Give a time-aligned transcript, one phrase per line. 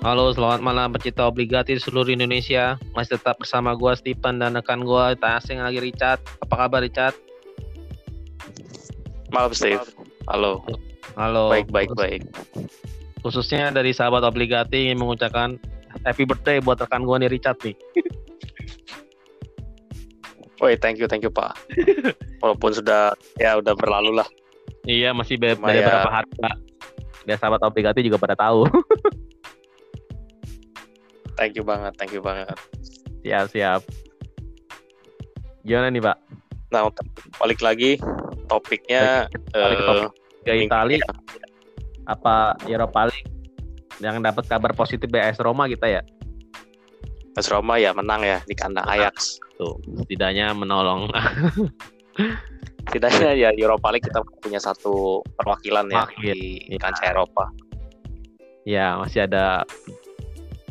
[0.00, 2.80] Halo, selamat malam pecinta obligasi seluruh Indonesia.
[2.96, 6.16] Masih tetap bersama gua Stephen dan rekan gua asing lagi Richard.
[6.40, 7.12] Apa kabar Richard?
[9.28, 9.84] Malam Steve.
[10.24, 10.64] Halo.
[11.20, 11.52] Halo.
[11.52, 12.24] Baik, baik, baik.
[13.20, 15.60] Khususnya dari sahabat obligasi ingin mengucapkan
[16.08, 17.76] happy birthday buat rekan gua nih Richard nih.
[20.64, 21.60] Woi, thank you, thank you Pak.
[22.40, 24.28] Walaupun sudah ya udah berlalu lah.
[24.88, 26.56] Iya, masih be beberapa hari Pak.
[27.28, 28.64] Biar sahabat obligasi juga pada tahu.
[31.40, 32.52] Thank you banget, thank you banget.
[33.24, 33.80] Siap, siap.
[35.64, 36.16] Gimana nih, Pak?
[36.68, 37.08] Nah, untuk
[37.40, 37.96] balik lagi
[38.52, 39.24] topiknya
[39.56, 40.08] balik, balik uh,
[40.44, 40.96] ke Itali
[42.04, 43.32] apa Eropa League
[44.04, 46.02] yang dapat kabar positif BS Roma kita ya?
[47.38, 49.40] AS Roma ya menang ya di kandang Ajax.
[49.56, 51.08] Tuh, setidaknya menolong.
[52.90, 56.76] setidaknya ya Eropa League kita punya satu perwakilan ya di ya.
[56.76, 57.48] kancah Eropa.
[58.68, 59.64] Ya, masih ada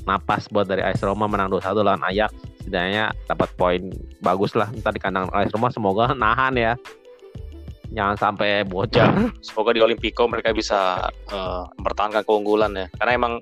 [0.10, 2.34] napas buat dari AS Roma menang 2-1 lawan Ajax.
[2.66, 3.94] Setidaknya dapat poin
[4.26, 5.70] bagus lah ntar di kandang AS Roma.
[5.70, 6.74] Semoga nahan ya.
[7.94, 12.86] Jangan sampai bocor ya, semoga di Olimpico mereka bisa uh, mempertahankan keunggulan ya.
[12.98, 13.34] Karena emang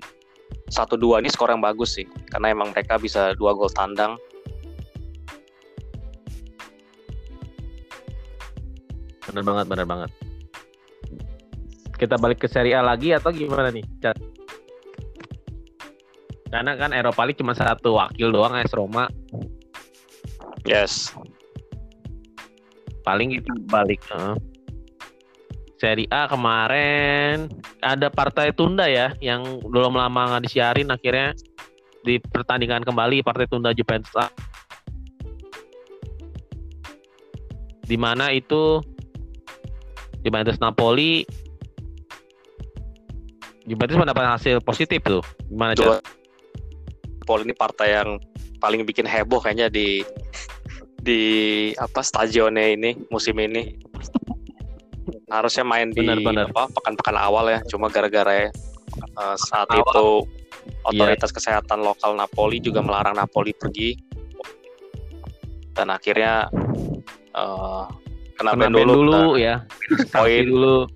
[0.68, 2.04] satu dua ini skor yang bagus sih.
[2.28, 4.20] Karena emang mereka bisa dua gol tandang.
[9.28, 10.10] Bener banget bener banget.
[11.98, 14.17] Kita balik ke Serie A lagi atau gimana nih Cat?
[16.48, 19.08] Karena kan Eropa League cuma satu wakil doang AS Roma.
[20.64, 21.12] Yes.
[23.04, 24.00] Paling itu balik.
[24.12, 24.36] Uh.
[25.78, 27.46] Seri A kemarin
[27.78, 31.38] ada partai tunda ya yang belum lama nggak disiarin akhirnya
[32.02, 34.26] di pertandingan kembali partai tunda Juventus A.
[37.86, 38.82] Di mana itu
[40.26, 41.22] Juventus Napoli
[43.68, 45.22] Juventus mendapat hasil positif tuh.
[45.46, 46.02] Gimana Dua,
[47.28, 48.16] Liverpool ini partai yang
[48.56, 50.00] paling bikin heboh kayaknya di
[51.04, 51.20] di
[51.76, 53.76] apa stadionnya ini musim ini.
[55.28, 58.48] Harusnya main di apa pekan-pekan awal ya cuma gara-gara
[59.20, 59.84] uh, saat awal.
[59.84, 60.08] itu
[60.88, 61.36] otoritas yeah.
[61.36, 63.92] kesehatan lokal Napoli juga melarang Napoli pergi.
[65.76, 66.48] Dan akhirnya
[67.36, 67.84] uh,
[68.40, 69.68] kena, kena dulu, dulu ya.
[70.16, 70.48] poin.
[70.48, 70.88] Dulu.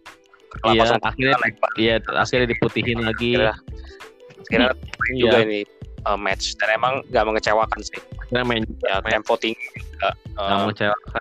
[0.72, 1.36] Iya akhirnya
[1.76, 3.36] iya akhirnya diputihin lagi.
[3.36, 5.20] Akhirnya, akhirnya iya.
[5.20, 5.60] juga ini
[6.06, 8.00] uh, match dan emang nggak mengecewakan sih.
[8.32, 9.20] Ya, main, ya main.
[9.20, 10.10] tempo tinggi juga.
[10.38, 10.72] Uh,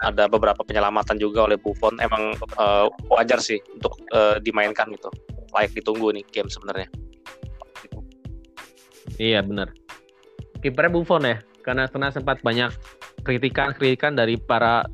[0.01, 1.99] ada beberapa penyelamatan juga oleh Buffon.
[1.99, 5.09] Emang uh, wajar sih untuk uh, dimainkan gitu.
[5.51, 6.87] Layak ditunggu nih game sebenarnya.
[9.19, 9.69] Iya benar.
[10.63, 12.71] Kipernya Buffon ya, karena karena sempat banyak
[13.21, 14.85] kritikan-kritikan dari para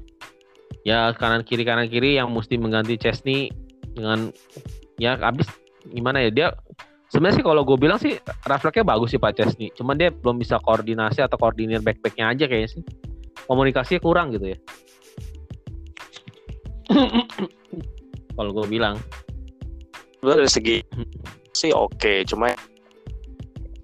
[0.84, 3.52] ya kanan kiri kanan kiri yang mesti mengganti Chesney
[3.96, 4.32] dengan
[5.00, 5.48] ya habis
[5.92, 6.48] gimana ya dia
[7.08, 9.72] Sebenarnya sih kalau gue bilang sih refleksnya bagus sih Pak Chesney.
[9.80, 12.84] Cuman dia belum bisa koordinasi atau koordinir backpacknya aja kayaknya sih.
[13.48, 14.58] Komunikasinya kurang gitu ya.
[18.36, 19.00] kalau gue bilang.
[20.20, 20.84] Dari segi
[21.56, 22.18] sih oke, okay.
[22.28, 22.52] cuma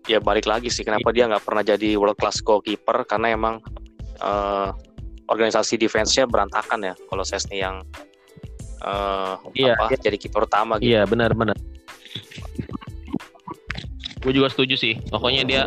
[0.03, 3.63] ya balik lagi sih kenapa dia nggak pernah jadi world class goalkeeper karena emang
[4.19, 4.75] uh,
[5.31, 7.79] organisasi defense-nya berantakan ya kalau Chesney yang
[8.83, 9.97] uh, iya, apa iya.
[10.03, 10.91] jadi kiper utama gitu.
[10.91, 11.55] Iya benar benar
[14.23, 14.95] gue juga setuju sih.
[15.11, 15.61] Pokoknya dia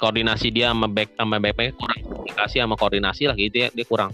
[0.00, 2.00] koordinasi dia sama back sama back kurang.
[2.02, 4.10] Komunikasi sama koordinasi lah gitu ya dia kurang.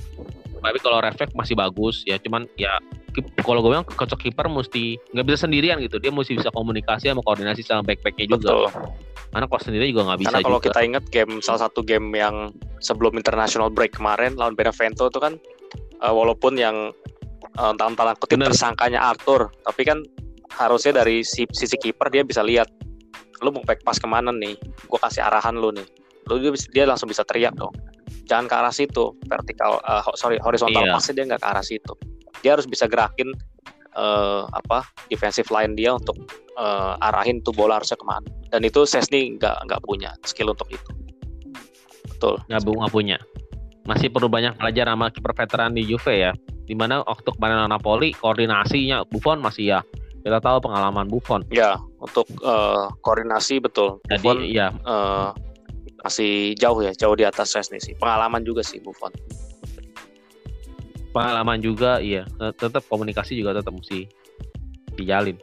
[0.65, 2.81] Tapi kalau refleks masih bagus ya cuman ya
[3.47, 6.03] kalau gue bilang kocok kiper mesti nggak bisa sendirian gitu.
[6.03, 8.51] Dia mesti bisa komunikasi sama koordinasi sama backpacknya juga.
[8.51, 8.69] Betul.
[9.35, 12.55] karena kalau sendiri juga nggak bisa karena kalau kita ingat game salah satu game yang
[12.79, 15.35] sebelum international break kemarin lawan Benevento itu kan
[16.07, 16.95] uh, walaupun yang
[17.59, 20.07] uh, dalam tanda kutip tersangkanya Arthur tapi kan
[20.55, 22.71] harusnya dari sisi kiper dia bisa lihat
[23.43, 24.55] lu mau back pass ke mana nih?
[24.87, 25.87] Gue kasih arahan lu nih.
[26.31, 27.73] Lu dia, dia langsung bisa teriak dong.
[28.25, 30.97] Jangan ke arah situ vertikal uh, sorry horizontal iya.
[30.97, 31.93] dia nggak ke arah situ.
[32.41, 33.33] Dia harus bisa gerakin
[33.97, 36.17] uh, apa defensive line dia untuk
[36.57, 38.29] uh, arahin tuh bola harusnya ke mana.
[38.49, 40.91] Dan itu Sesni nggak nggak punya skill untuk itu.
[42.17, 42.41] Betul.
[42.49, 43.19] Nggak nggak punya.
[43.85, 46.33] Masih perlu banyak belajar sama kiper veteran di Juve ya.
[46.65, 49.81] Di mana waktu kemarin Napoli koordinasinya Buffon masih ya
[50.25, 51.45] kita tahu pengalaman Buffon.
[51.53, 54.01] Ya, untuk uh, koordinasi betul.
[54.09, 55.37] Jadi Buffon, ya uh,
[56.01, 57.93] masih jauh ya, jauh di atas Chesney sih.
[58.01, 59.13] Pengalaman juga sih Buffon.
[61.13, 62.25] Pengalaman juga, iya.
[62.57, 64.09] Tetap komunikasi juga tetap mesti
[64.97, 65.37] dijalin.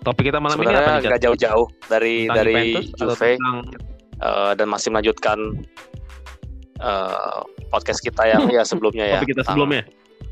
[0.00, 1.08] Topik kita malam Sebenarnya ini apa nih?
[1.12, 2.58] Nggak jauh-jauh dari tentang dari
[2.96, 3.56] Juve tentang...
[4.24, 5.38] uh, dan masih melanjutkan
[6.80, 9.20] uh, podcast kita yang ya sebelumnya ya.
[9.20, 9.84] Topik kita sebelumnya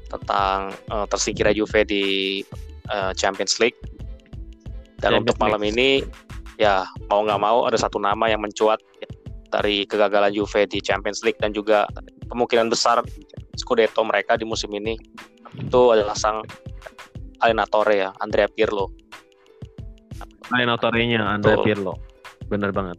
[0.09, 2.05] tentang uh, tersingkirnya Juve di
[2.89, 3.79] uh, Champions League.
[4.99, 6.03] Dan untuk malam ini
[6.59, 8.83] ya mau nggak mau ada satu nama yang mencuat
[9.49, 11.87] dari kegagalan Juve di Champions League dan juga
[12.29, 13.01] kemungkinan besar
[13.55, 14.99] Scudetto mereka di musim ini
[15.57, 16.45] itu adalah sang
[17.39, 18.91] Alenatore ya, Andrea Pirlo.
[20.51, 21.95] Alenatore-nya Andrea Pirlo.
[22.51, 22.99] Bener banget.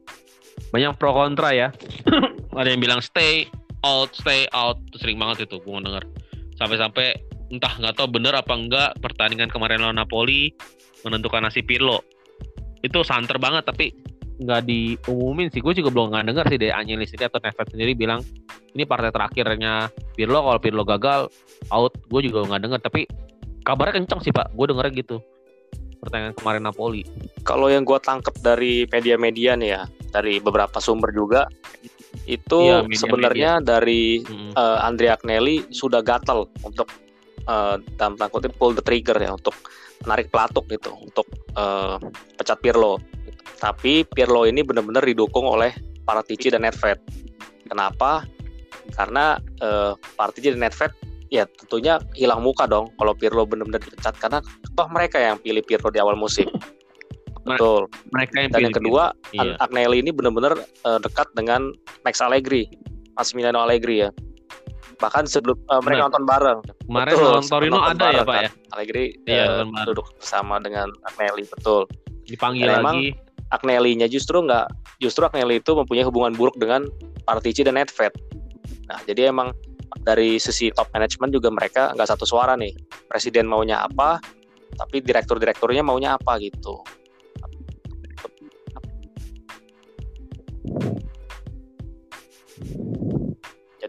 [0.72, 1.68] Banyak pro kontra ya.
[2.60, 3.52] ada yang bilang stay
[3.84, 4.80] out, stay out.
[4.96, 6.04] Sering banget itu gue denger.
[6.60, 7.16] Sampai-sampai
[7.50, 10.52] entah nggak tahu bener apa enggak pertandingan kemarin lawan Napoli
[11.08, 12.04] menentukan nasib Pirlo.
[12.84, 13.96] Itu santer banget tapi
[14.40, 15.64] nggak diumumin sih.
[15.64, 18.20] Gue juga belum nggak denger sih dari Angelis ini atau Neves sendiri bilang
[18.76, 20.44] ini partai terakhirnya Pirlo.
[20.44, 21.32] Kalau Pirlo gagal
[21.72, 22.80] out, gue juga nggak denger.
[22.84, 23.02] Tapi
[23.64, 24.52] kabarnya kenceng sih pak.
[24.56, 25.18] Gue dengernya gitu.
[26.00, 27.04] Pertandingan kemarin Napoli.
[27.44, 29.82] Kalau yang gue tangkep dari media-media nih ya,
[30.16, 31.44] dari beberapa sumber juga,
[32.26, 34.58] itu ya, sebenarnya dari hmm.
[34.58, 36.90] uh, Andrea Agnelli sudah gatel untuk
[37.46, 39.54] uh, dalam tanda kutip pull the trigger ya untuk
[40.06, 41.28] menarik pelatuk gitu untuk
[41.60, 42.02] uh,
[42.40, 42.98] pecat Pirlo
[43.60, 45.76] tapi Pirlo ini benar-benar didukung oleh
[46.08, 46.98] Paratici dan Nedved.
[47.68, 48.26] Kenapa?
[48.96, 50.96] Karena uh, Paratici dan Nedved
[51.30, 54.40] ya tentunya hilang muka dong kalau Pirlo benar-benar dipecat karena
[54.74, 56.48] toh mereka yang pilih Pirlo di awal musim.
[57.56, 57.82] Betul.
[58.14, 59.04] Mereka yang Dan yang kedua,
[59.34, 59.56] iya.
[59.64, 61.74] Agnelli ini benar-benar uh, dekat dengan
[62.06, 62.70] Max Allegri,
[63.18, 64.10] Massimiliano Allegri ya.
[65.00, 66.60] Bahkan sebelum uh, mereka nonton bareng.
[66.86, 68.44] Kemarin nonton Torino ada ya, Pak kan.
[68.44, 68.52] ya?
[68.76, 71.88] Allegri iya, uh, duduk bersama dengan Agnelli, betul.
[72.28, 73.16] Dipanggil Dan lagi.
[73.50, 74.70] Agnelli-nya justru nggak
[75.02, 76.86] justru Agnelli itu mempunyai hubungan buruk dengan
[77.26, 78.14] Partici dan Nedved.
[78.90, 79.54] Nah, jadi emang
[80.06, 82.74] dari sisi top management juga mereka nggak satu suara nih.
[83.10, 84.22] Presiden maunya apa,
[84.78, 86.82] tapi direktur-direkturnya maunya apa gitu.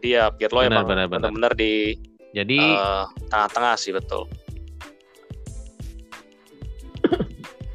[0.00, 1.93] Jadi ya Pirlo benar, emang benar-benar di
[2.32, 4.25] jadi uh, tengah-tengah sih betul.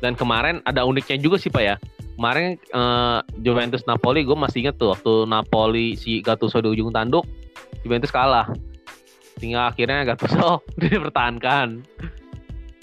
[0.02, 1.78] Dan kemarin ada uniknya juga sih Pak ya.
[2.18, 7.30] Kemarin uh, Juventus Napoli gue masih inget tuh waktu Napoli si Gattuso di ujung tanduk
[7.86, 8.50] Juventus kalah.
[9.38, 11.86] Tinggal akhirnya Gattuso dipertahankan.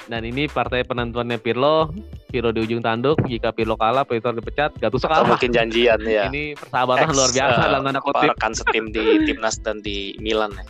[0.07, 1.91] Dan ini partai penentuannya Pirlo,
[2.33, 3.21] Pirlo di ujung tanduk.
[3.29, 5.29] Jika Pirlo kalah, Pirlo dipecat, Gattuso kalah.
[5.29, 6.33] Atau mungkin janjian ya.
[6.33, 8.29] Ini persahabatan Ex, luar biasa uh, dalam tanda kutip.
[8.33, 10.65] Rekan setim di timnas dan di Milan ya.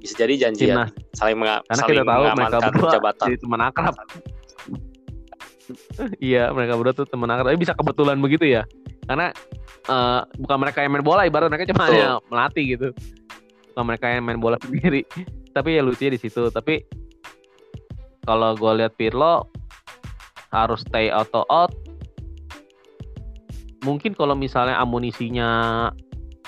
[0.00, 0.88] Bisa jadi janjian.
[0.88, 0.90] Timnas.
[1.12, 3.26] Saling, menga Karena saling kita tahu mereka berdua jabatan.
[3.28, 3.94] Jadi teman akrab
[6.20, 8.62] iya mereka berdua tuh temen akrab tapi bisa kebetulan begitu ya
[9.08, 9.32] karena
[9.88, 12.88] uh, bukan mereka yang main bola ibarat mereka cuma hanya melatih gitu
[13.72, 15.04] bukan mereka yang main bola sendiri
[15.56, 16.84] tapi ya lucunya di situ tapi
[18.24, 19.52] kalau gue lihat Pirlo
[20.54, 21.74] harus stay auto out.
[23.82, 25.90] Mungkin kalau misalnya amunisinya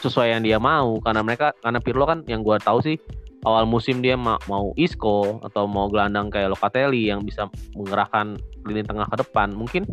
[0.01, 2.97] sesuai yang dia mau karena mereka karena Pirlo kan yang gue tahu sih
[3.45, 8.87] awal musim dia ma mau Isco atau mau gelandang kayak Locatelli yang bisa mengerahkan lini
[8.87, 9.53] tengah ke depan.
[9.53, 9.85] Mungkin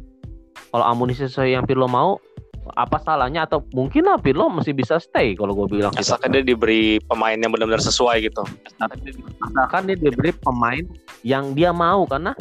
[0.74, 2.18] kalau amunisi sesuai yang Pirlo mau
[2.74, 3.46] apa salahnya?
[3.46, 6.16] Atau mungkin lah Pirlo masih bisa stay kalau gue bilang gitu.
[6.16, 8.44] asalkan dia diberi pemain yang benar-benar sesuai gitu.
[9.52, 10.84] Asalkan dia diberi pemain
[11.22, 12.34] yang dia mau karena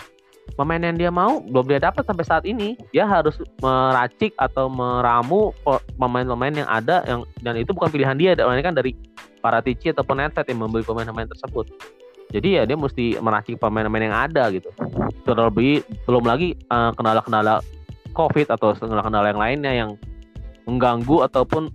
[0.59, 5.55] pemain yang dia mau belum dia dapat sampai saat ini dia harus meracik atau meramu
[5.97, 8.93] pemain-pemain yang ada yang dan itu bukan pilihan dia dan kan dari
[9.41, 11.67] para Tici ataupun Nedved yang membeli pemain-pemain tersebut.
[12.33, 14.71] Jadi ya dia mesti meracik pemain-pemain yang ada gitu.
[15.27, 17.61] Terlebih belum lagi uh, kendala-kendala
[18.17, 19.91] COVID atau kendala-kendala yang lainnya yang
[20.65, 21.69] mengganggu ataupun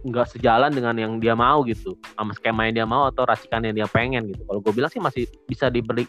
[0.00, 3.76] nggak sejalan dengan yang dia mau gitu sama skema yang dia mau atau racikan yang
[3.76, 4.42] dia pengen gitu.
[4.48, 6.08] Kalau gue bilang sih masih bisa diberi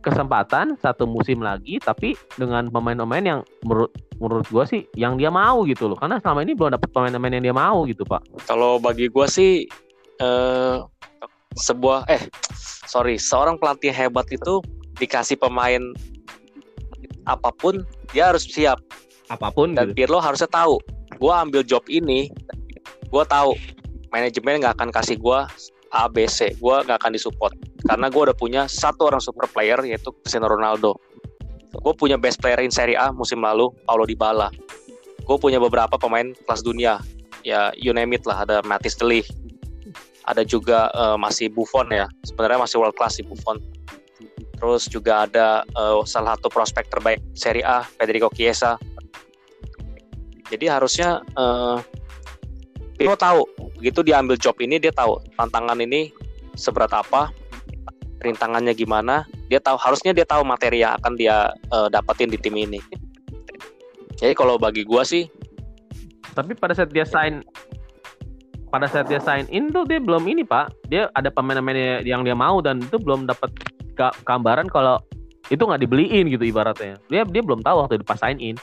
[0.00, 5.64] kesempatan satu musim lagi tapi dengan pemain-pemain yang menurut menurut gue sih yang dia mau
[5.68, 5.96] gitu loh.
[6.00, 8.24] Karena selama ini belum dapat pemain-pemain yang dia mau gitu pak.
[8.48, 9.68] Kalau bagi gue sih
[10.20, 10.76] eh,
[11.56, 12.22] sebuah eh
[12.88, 14.64] sorry seorang pelatih hebat itu
[14.96, 15.80] dikasih pemain
[17.28, 18.80] apa pun dia harus siap.
[19.30, 20.04] Apa pun dan gitu.
[20.04, 20.82] Pirlo harusnya tahu
[21.20, 22.32] gue ambil job ini
[23.12, 23.54] gue tahu
[24.10, 25.38] manajemen nggak akan kasih gue
[25.90, 27.54] A B C gue nggak akan disupport
[27.90, 30.94] karena gue udah punya satu orang super player yaitu Cristiano Ronaldo.
[31.74, 34.46] Gue punya best player in Serie A musim lalu Paulo Dybala.
[35.26, 37.02] Gue punya beberapa pemain kelas dunia.
[37.42, 38.46] Ya you name it lah.
[38.46, 39.26] Ada Matis Deli
[40.22, 42.06] ada juga uh, masih Buffon ya.
[42.22, 43.58] Sebenarnya masih world class sih Buffon.
[44.54, 48.78] Terus juga ada uh, salah satu prospek terbaik Serie A Federico Chiesa.
[50.46, 51.82] Jadi harusnya uh,
[52.94, 53.42] Pirlo tahu.
[53.82, 56.14] Begitu dia ambil job ini dia tahu tantangan ini
[56.54, 57.32] seberat apa
[58.20, 62.54] rintangannya gimana dia tahu harusnya dia tahu materi yang akan dia uh, dapetin di tim
[62.54, 62.78] ini.
[64.20, 65.26] Jadi kalau bagi gua sih
[66.36, 67.42] tapi pada saat dia sign
[68.70, 70.70] pada saat dia sign in tuh dia belum ini pak.
[70.92, 73.50] Dia ada pemain-pemain yang dia mau dan itu belum dapat
[74.22, 75.00] gambaran kalau
[75.50, 77.00] itu nggak dibeliin gitu ibaratnya.
[77.10, 78.54] Dia dia belum tahu waktu pas sign in.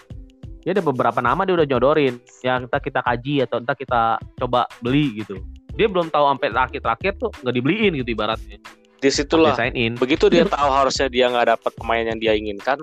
[0.64, 2.22] Dia ada beberapa nama dia udah nyodorin.
[2.46, 4.02] Yang kita kita kaji atau entah kita
[4.40, 5.42] coba beli gitu.
[5.76, 8.58] Dia belum tahu sampai terakhir-terakhir tuh nggak dibeliin gitu ibaratnya
[9.02, 9.54] di situlah.
[9.54, 9.94] Sign in.
[9.98, 12.82] Begitu dia tahu harusnya dia nggak dapat pemain yang dia inginkan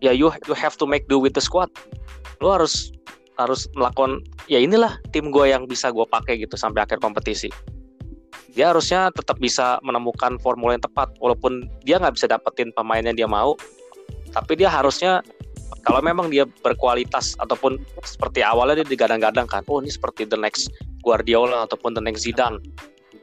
[0.00, 1.68] ya you you have to make do with the squad.
[2.40, 2.94] Lu harus
[3.40, 4.20] harus melakukan
[4.52, 7.48] ya inilah tim gue yang bisa gue pakai gitu sampai akhir kompetisi.
[8.50, 13.14] Dia harusnya tetap bisa menemukan formula yang tepat walaupun dia nggak bisa dapetin pemain yang
[13.14, 13.54] dia mau
[14.30, 15.22] tapi dia harusnya
[15.86, 20.68] kalau memang dia berkualitas ataupun seperti awalnya dia digadang-gadang kan oh ini seperti the next
[21.00, 22.60] Guardiola ataupun the next Zidane.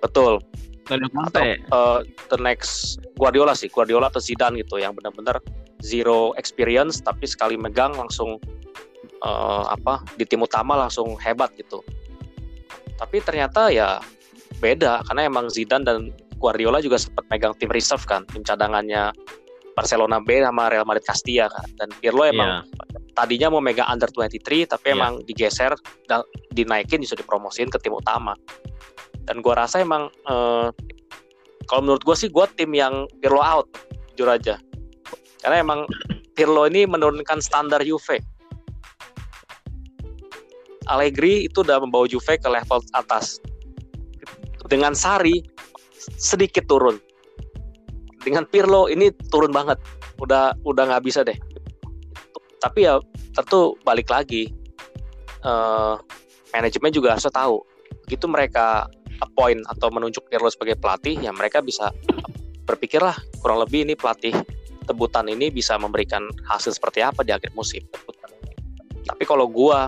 [0.02, 0.42] Betul
[0.88, 1.44] atau
[1.76, 2.00] uh,
[2.32, 5.44] the next Guardiola sih Guardiola atau Zidane gitu yang benar-benar
[5.84, 8.40] zero experience tapi sekali megang langsung
[9.22, 11.84] uh, apa di tim utama langsung hebat gitu
[12.98, 14.02] tapi ternyata ya
[14.64, 15.98] beda karena emang Zidane dan
[16.38, 19.12] Guardiola juga sempat megang tim reserve kan tim cadangannya
[19.78, 23.14] Barcelona B sama Real Madrid Castilla kan dan Pirlo emang yeah.
[23.14, 24.98] tadinya mau megang under 23 tapi yeah.
[24.98, 25.78] emang digeser
[26.10, 28.34] dan dinaikin justru dipromosin ke tim utama
[29.28, 30.72] dan gue rasa emang uh,
[31.68, 33.68] kalau menurut gue sih gue tim yang Pirlo out
[34.16, 34.56] jujur aja.
[35.44, 35.86] Karena emang
[36.34, 38.24] Pirlo ini menurunkan standar Juve.
[40.88, 43.38] Allegri itu udah membawa Juve ke level atas.
[44.72, 45.44] Dengan Sari
[46.16, 46.98] sedikit turun.
[48.24, 49.78] Dengan Pirlo ini turun banget.
[50.24, 51.36] Udah udah nggak bisa deh.
[52.64, 52.98] Tapi ya
[53.38, 54.50] tentu balik lagi
[55.46, 56.00] uh,
[56.56, 57.62] manajemen juga harus tahu.
[58.08, 58.88] Gitu mereka
[59.24, 61.94] appoint atau menunjuk Pirlo sebagai pelatih ya mereka bisa
[62.68, 64.36] berpikirlah kurang lebih ini pelatih
[64.88, 67.84] tebutan ini bisa memberikan hasil seperti apa di akhir musim
[69.08, 69.88] tapi kalau gua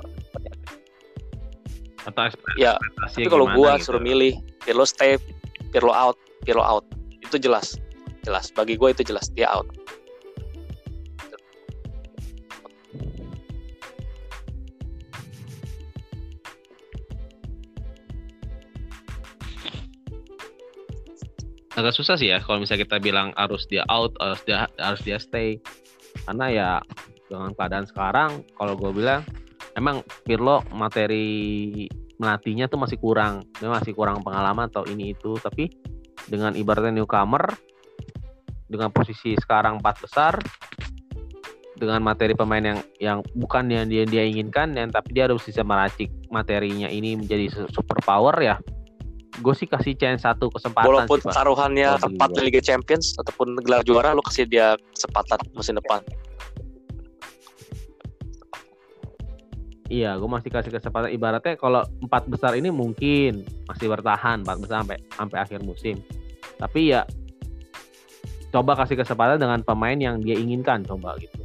[2.08, 3.92] atau ya tapi kalau gua gitu.
[3.92, 5.18] suruh milih Pirlo stay,
[5.72, 6.86] Pirlo out, Pirlo out.
[7.24, 7.80] Itu jelas.
[8.22, 8.52] Jelas.
[8.52, 9.66] Bagi gue itu jelas dia out.
[21.80, 25.18] Agak susah sih ya kalau misalnya kita bilang harus dia out harus dia harus dia
[25.18, 25.58] stay.
[26.28, 26.70] Karena ya
[27.32, 29.24] dengan keadaan sekarang kalau gue bilang
[29.80, 31.88] emang Pirlo materi
[32.20, 33.48] melatihnya tuh masih kurang.
[33.58, 35.40] Dia masih kurang pengalaman atau ini itu.
[35.40, 35.72] Tapi
[36.28, 37.48] dengan ibaratnya newcomer
[38.70, 40.38] dengan posisi sekarang empat besar
[41.80, 45.64] dengan materi pemain yang yang bukan yang dia dia inginkan yang tapi dia harus bisa
[45.64, 48.60] meracik materinya ini menjadi super power ya
[49.40, 53.82] gue sih kasih chance satu kesempatan walaupun sih, taruhannya tempat di Liga Champions ataupun gelar
[53.88, 56.04] juara lo kasih dia kesempatan musim depan
[59.90, 61.10] Iya, gue masih kasih kesempatan.
[61.10, 65.98] Ibaratnya kalau empat besar ini mungkin masih bertahan empat besar sampai sampai akhir musim.
[66.62, 67.10] Tapi ya
[68.54, 71.42] coba kasih kesempatan dengan pemain yang dia inginkan, coba gitu.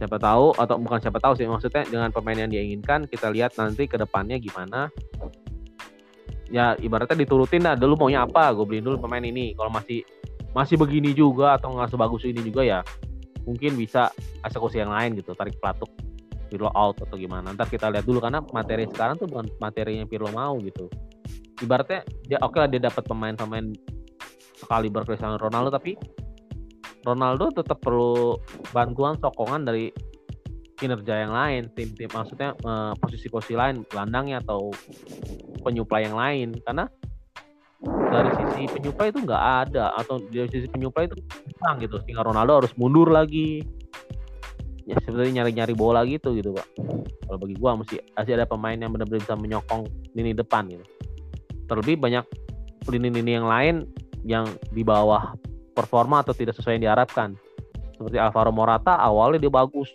[0.00, 3.52] Siapa tahu atau bukan siapa tahu sih maksudnya dengan pemain yang dia inginkan kita lihat
[3.60, 4.88] nanti ke depannya gimana.
[6.52, 9.56] Ya ibaratnya diturutin dah dulu maunya apa, gue beliin dulu pemain ini.
[9.56, 10.04] Kalau masih
[10.54, 12.80] masih begini juga atau nggak sebagus ini juga ya
[13.44, 14.08] mungkin bisa
[14.40, 15.90] eksekusi yang lain gitu, tarik pelatuk
[16.48, 17.50] Pirlo out atau gimana.
[17.52, 20.86] Ntar kita lihat dulu karena materi sekarang tuh bukan materi yang Pirlo mau gitu.
[21.60, 23.66] Ibaratnya dia oke okay lah dia dapat pemain-pemain
[24.54, 25.98] sekali Cristiano Ronaldo tapi
[27.04, 28.40] Ronaldo tetap perlu
[28.72, 29.92] bantuan sokongan dari
[30.74, 34.72] kinerja yang lain, tim-tim maksudnya eh, posisi-posisi lain, gelandangnya atau
[35.64, 36.84] penyuplai yang lain karena
[37.84, 41.16] dari sisi penyuplai itu nggak ada atau dari sisi penyuplai itu
[41.58, 41.96] kurang gitu.
[42.04, 43.64] Sehingga Ronaldo harus mundur lagi.
[44.84, 46.68] Ya seperti nyari-nyari bola gitu gitu pak.
[47.24, 50.84] Kalau bagi gua mesti masih ada pemain yang benar-benar bisa menyokong lini depan gitu.
[51.64, 52.24] Terlebih banyak
[52.92, 53.88] lini-lini yang lain
[54.28, 54.44] yang
[54.76, 55.32] di bawah
[55.72, 57.32] performa atau tidak sesuai yang diharapkan.
[57.96, 59.88] Seperti Alvaro Morata awalnya dia bagus.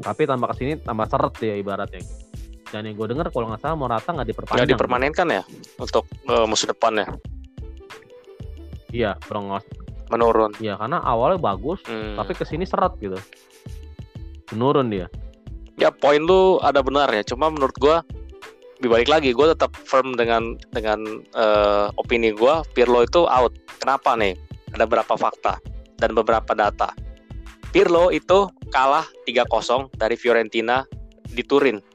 [0.00, 2.23] Tapi tambah ke sini tambah seret ya ibaratnya
[2.74, 4.66] dan yang gue dengar kalau nggak salah Morata nggak diperpanjang.
[4.66, 5.42] Nggak dipermanenkan ya
[5.78, 7.06] untuk uh, musim depan ya
[8.94, 9.50] iya kurang
[10.10, 10.54] menurun.
[10.62, 12.14] Iya karena awalnya bagus hmm.
[12.14, 13.18] tapi ke sini seret gitu.
[14.54, 15.10] Menurun dia.
[15.74, 17.96] Ya poin lu ada benar ya cuma menurut gue
[18.78, 21.02] dibalik lagi gue tetap firm dengan dengan
[21.34, 23.54] uh, opini gue Pirlo itu out.
[23.82, 24.38] Kenapa nih?
[24.74, 25.58] Ada beberapa fakta
[25.98, 26.94] dan beberapa data.
[27.74, 30.86] Pirlo itu kalah 3-0 dari Fiorentina
[31.26, 31.93] di Turin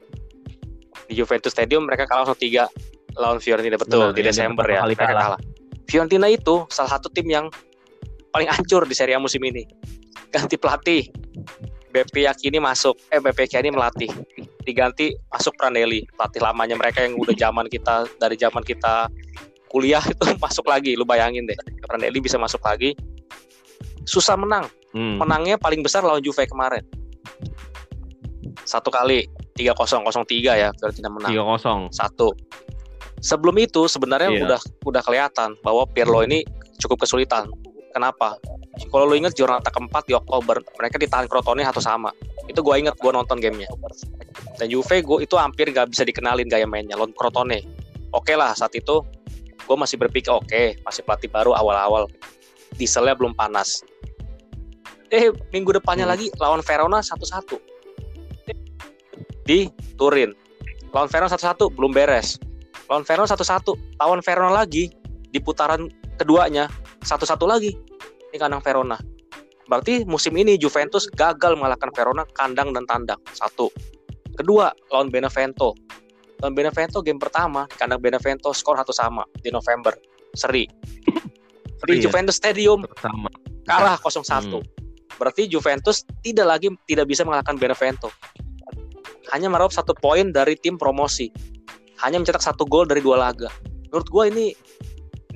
[1.10, 2.70] di Juventus Stadium mereka kalah 1-3
[3.18, 5.22] lawan Fiorentina betul Benar, di Desember ya mereka kalah.
[5.34, 5.40] kalah
[5.90, 7.50] Fiorentina itu salah satu tim yang
[8.30, 9.66] paling hancur di Serie A musim ini
[10.30, 11.10] ganti pelatih
[11.90, 14.06] BP Yakini masuk, eh BP Yakini melatih,
[14.62, 19.10] diganti masuk Prandelli, pelatih lamanya mereka yang udah zaman kita dari zaman kita
[19.66, 22.94] kuliah itu masuk lagi, lu bayangin deh, Prandelli bisa masuk lagi,
[24.06, 25.18] susah menang, Hmm.
[25.22, 26.82] menangnya paling besar lawan Juve kemarin.
[28.62, 29.26] Satu kali
[29.60, 31.30] 3-0 0-3 ya Fiorentina menang.
[31.30, 31.80] Tiga kosong.
[31.92, 32.32] Satu.
[33.20, 34.42] Sebelum itu sebenarnya Iya.
[34.48, 36.40] udah udah kelihatan bahwa Pirlo ini
[36.80, 37.52] cukup kesulitan.
[37.92, 38.40] Kenapa?
[38.88, 42.08] Kalau lu inget Giornata keempat di Oktober, mereka ditahan Crotone satu sama.
[42.48, 43.68] Itu gue inget gue nonton gamenya.
[44.56, 47.60] Dan Juve gue itu hampir gak bisa dikenalin gaya mainnya lawan Crotone.
[48.14, 49.04] Oke lah saat itu
[49.60, 52.08] gue masih berpikir oke masih pelatih baru awal-awal
[52.74, 53.84] dieselnya belum panas.
[55.10, 56.14] Eh minggu depannya Hmm.
[56.14, 57.58] lagi lawan Verona satu-satu
[59.50, 59.66] di
[59.98, 60.30] Turin.
[60.94, 62.38] Lawan Verona satu-satu belum beres.
[62.86, 63.74] Lawan Verona satu-satu.
[63.98, 64.86] Lawan Verona lagi
[65.26, 66.70] di putaran keduanya
[67.02, 67.74] satu-satu lagi
[68.30, 68.94] di kandang Verona.
[69.66, 73.18] Berarti musim ini Juventus gagal mengalahkan Verona kandang dan tandang.
[73.34, 73.66] Satu.
[74.38, 75.74] Kedua, lawan Benevento.
[76.38, 79.98] Lawan Benevento game pertama di kandang Benevento skor satu sama di November.
[80.30, 80.62] Seri.
[81.80, 82.02] Di Seri ya?
[82.06, 83.32] Juventus Stadium Sama.
[83.64, 84.60] kalah 0-1.
[85.16, 88.12] Berarti Juventus tidak lagi tidak bisa mengalahkan Benevento.
[89.30, 91.30] Hanya meraup satu poin dari tim promosi.
[92.02, 93.50] Hanya mencetak satu gol dari dua laga.
[93.90, 94.46] Menurut gue ini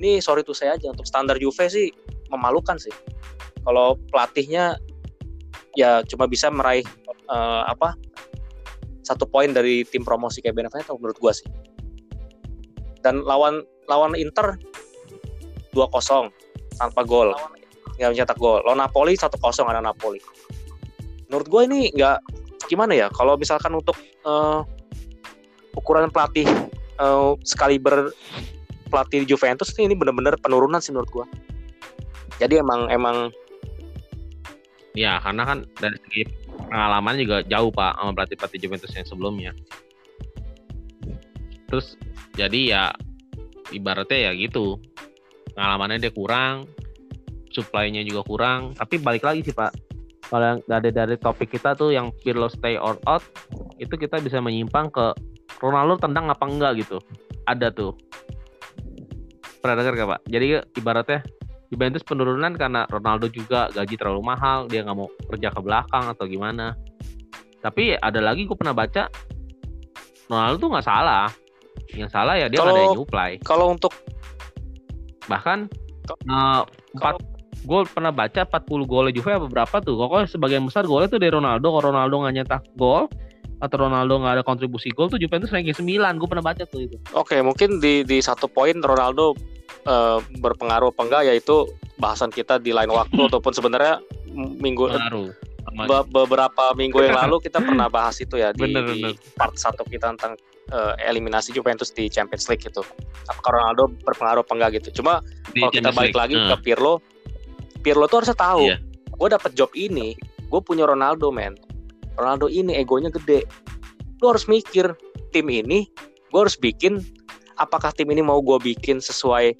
[0.01, 1.91] ini sorry tuh saya aja untuk standar Juve sih
[2.31, 2.91] memalukan sih.
[3.63, 4.75] Kalau pelatihnya
[5.79, 6.83] ya cuma bisa meraih
[7.31, 7.95] eh, apa
[9.05, 11.47] satu poin dari tim promosi kayak Benevento menurut gue sih.
[13.05, 14.57] Dan lawan lawan Inter
[15.77, 16.33] 2-0
[16.75, 17.31] tanpa gol
[17.95, 18.59] nggak mencetak gol.
[18.67, 19.39] Lawan Napoli 1-0
[19.71, 20.19] ada Napoli.
[21.31, 22.17] Menurut gue ini nggak
[22.67, 23.95] gimana ya kalau misalkan untuk
[24.25, 24.59] eh,
[25.75, 26.47] ukuran pelatih
[26.99, 28.11] eh, sekaliber
[28.89, 31.25] pelatih di Juventus ini benar-benar penurunan sih menurut gue.
[32.39, 33.31] Jadi emang emang
[34.95, 36.23] Ya, karena kan dari segi
[36.71, 39.51] pengalaman juga jauh Pak sama pelatih-pelatih Juventus yang sebelumnya.
[41.67, 41.99] Terus
[42.39, 42.83] jadi ya
[43.75, 44.79] ibaratnya ya gitu.
[45.51, 46.71] Pengalamannya dia kurang,
[47.51, 49.94] supply-nya juga kurang, tapi balik lagi sih Pak.
[50.25, 53.21] Kalau yang dari dari topik kita tuh yang Pirlo stay or out,
[53.77, 55.13] itu kita bisa menyimpang ke
[55.61, 56.97] Ronaldo tendang apa enggak gitu.
[57.45, 57.93] Ada tuh.
[59.61, 60.21] Pernah dengar gak Pak?
[60.29, 60.45] Jadi
[60.77, 61.19] ibaratnya
[61.73, 66.25] Juventus penurunan karena Ronaldo juga gaji terlalu mahal, dia nggak mau kerja ke belakang atau
[66.29, 66.77] gimana.
[67.61, 69.09] Tapi ada lagi gue pernah baca
[70.29, 71.25] Ronaldo tuh nggak salah.
[71.93, 73.31] Yang salah ya dia nggak ada Kalau- yang nyuplai.
[73.41, 73.93] kalau untuk
[75.25, 75.59] Bahkan
[76.05, 76.61] eh,
[76.97, 77.15] empat
[77.65, 79.97] gol pernah baca 40 gol Juve apa berapa tuh.
[79.97, 81.73] Pokoknya sebagian besar golnya tuh dari Ronaldo.
[81.73, 83.09] Kalau Ronaldo nggak nyetak gol
[83.55, 86.19] atau Ronaldo nggak ada kontribusi gol tuh Juventus ranking 9.
[86.21, 86.95] Gue pernah baca tuh itu.
[87.11, 89.33] oke mungkin di di satu poin Ronaldo
[89.83, 93.99] eh, berpengaruh apa enggak yaitu bahasan kita di lain waktu ataupun sebenarnya
[94.35, 95.31] minggu Pengaruh.
[95.75, 99.15] Be- beberapa minggu yang lalu kita pernah bahas itu ya di, Bener, di bener.
[99.33, 100.35] part satu kita tentang
[100.69, 102.83] eh, eliminasi Juventus di Champions League itu.
[103.25, 105.01] Apakah Ronaldo berpengaruh apa enggak gitu.
[105.01, 106.19] Cuma di kalau kita Champions balik League.
[106.21, 106.93] lagi Nah, ke Pirlo,
[107.85, 108.65] Pirlo tuh harusnya tahu.
[108.65, 108.81] Iya.
[109.13, 110.17] Gue dapet job ini,
[110.49, 111.53] gue punya Ronaldo men.
[112.17, 113.45] Ronaldo ini egonya gede.
[114.25, 114.97] Lu harus mikir
[115.29, 115.85] tim ini,
[116.33, 116.97] gue harus bikin.
[117.61, 119.53] Apakah tim ini mau gue bikin sesuai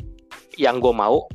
[0.58, 1.30] yang gue mau?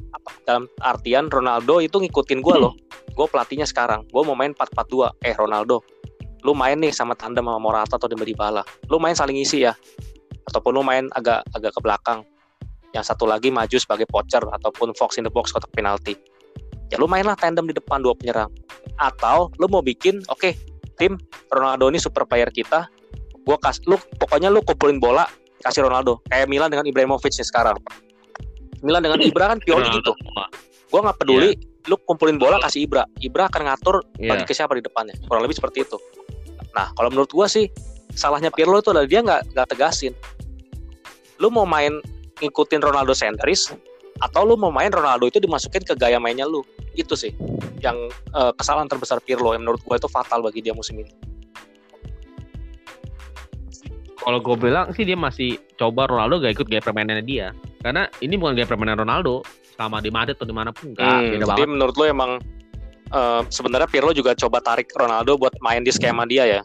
[0.44, 2.74] Dalam artian Ronaldo itu ngikutin gue loh.
[3.14, 4.11] Gue pelatihnya sekarang.
[4.11, 5.24] Gue mau main 4-4-2.
[5.24, 5.87] Eh Ronaldo,
[6.42, 8.66] lu main nih sama tandem sama Morata atau Dembele Dybala.
[8.90, 9.72] Lu main saling isi ya.
[10.50, 12.26] Ataupun lu main agak agak ke belakang.
[12.90, 16.18] Yang satu lagi maju sebagai poacher ataupun fox in the box kotak penalti.
[16.90, 18.50] Ya lu mainlah tandem di depan dua penyerang.
[18.98, 20.53] Atau lu mau bikin oke
[20.98, 21.16] tim
[21.48, 22.90] Ronaldo ini super player kita.
[23.46, 25.24] Gua kas lu pokoknya lu kumpulin bola
[25.62, 26.18] kasih Ronaldo.
[26.29, 27.79] Kayak Milan dengan Ibrahimovic nih sekarang.
[28.83, 30.12] Milan dengan Ibra kan Pioli gitu.
[30.90, 31.55] Gua nggak peduli
[31.88, 33.07] lu kumpulin bola kasih Ibra.
[33.22, 34.35] Ibra akan ngatur Iya.
[34.37, 35.14] bagi ke siapa di depannya.
[35.24, 35.96] Kurang lebih seperti itu.
[36.74, 37.70] Nah, kalau menurut gua sih
[38.12, 40.12] salahnya Pirlo itu adalah dia nggak nggak tegasin.
[41.40, 42.03] Lu mau main
[42.40, 43.70] ngikutin Ronaldo sentris
[44.20, 46.61] atau lu mau main Ronaldo itu dimasukin ke gaya mainnya lu.
[46.92, 47.33] Itu sih
[47.80, 51.12] yang eh, kesalahan terbesar Pirlo yang menurut gua itu fatal bagi dia musim ini.
[54.20, 57.56] Kalau gue bilang sih dia masih coba Ronaldo gak ikut gaya permainannya dia.
[57.80, 59.40] Karena ini bukan gaya permainan Ronaldo.
[59.72, 61.09] Selama di Madrid atau di mana pun enggak.
[61.09, 61.68] Hmm, beda jadi banget.
[61.72, 62.30] menurut lu emang
[63.16, 66.61] eh, sebenarnya Pirlo juga coba tarik Ronaldo buat main di skema dia ya.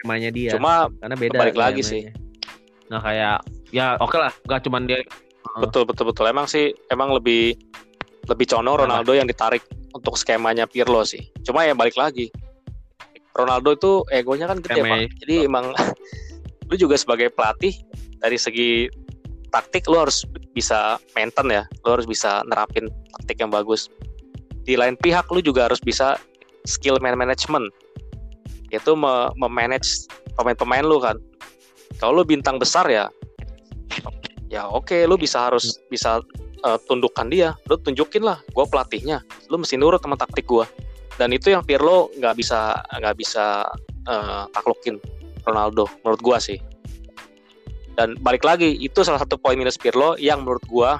[0.00, 0.50] Permainannya dia.
[0.56, 1.36] Cuma Karena beda.
[1.36, 2.08] balik lagi sih.
[2.88, 4.32] Nah kayak ya oke lah.
[4.48, 5.00] Gak cuman dia.
[5.58, 7.56] betul betul betul emang sih emang lebih
[8.28, 9.00] lebih condong Kenapa?
[9.00, 9.64] Ronaldo yang ditarik
[9.96, 11.24] untuk skemanya Pirlo sih.
[11.42, 12.28] Cuma ya balik lagi.
[13.32, 14.98] Ronaldo itu egonya kan gede, Pak.
[15.24, 15.72] Jadi emang
[16.68, 17.72] lu juga sebagai pelatih
[18.20, 18.90] dari segi
[19.48, 21.64] taktik lu harus bisa maintain ya.
[21.86, 23.88] Lu harus bisa nerapin taktik yang bagus.
[24.68, 26.20] Di lain pihak lu juga harus bisa
[26.68, 27.72] skill man management.
[28.68, 30.04] Yaitu me- memanage
[30.36, 31.16] pemain-pemain lu kan.
[31.96, 33.08] Kalau lu bintang besar ya
[34.48, 36.24] ya oke lu bisa harus bisa
[36.64, 37.54] uh, tundukkan dia.
[37.68, 39.22] Lu tunjukin lah gue pelatihnya.
[39.52, 40.64] Lu mesti nurut sama taktik gue
[41.18, 43.66] dan itu yang Pirlo nggak bisa nggak bisa
[44.06, 45.02] uh, taklukin
[45.42, 46.58] Ronaldo menurut gue sih.
[47.98, 50.90] Dan balik lagi itu salah satu poin minus Pirlo yang menurut gue